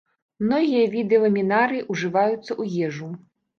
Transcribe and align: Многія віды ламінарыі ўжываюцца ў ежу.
Многія 0.45 0.85
віды 0.93 1.19
ламінарыі 1.25 1.85
ўжываюцца 1.93 2.43
ў 2.61 2.89
ежу. 2.89 3.15